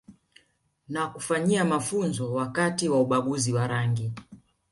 [0.89, 4.11] Na kufanyia mafunzo wakati wa ubaguzi wa rangi